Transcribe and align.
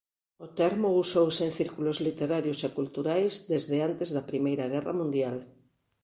O 0.45 0.47
termo 0.59 0.87
usouse 1.03 1.41
en 1.47 1.51
círculos 1.59 1.97
literarios 2.07 2.59
e 2.67 2.69
culturais 2.77 3.33
desde 3.51 3.77
antes 3.89 4.09
da 4.15 4.27
Primeira 4.31 4.65
Guerra 4.73 4.93
Mundial. 4.99 5.37